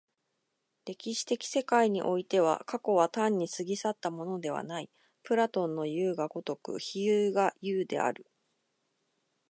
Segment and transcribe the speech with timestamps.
[0.83, 4.89] 歴史的世界においては、過去は単に過ぎ去ったものではない、
[5.21, 8.25] プラトンのいう如く非有が有である。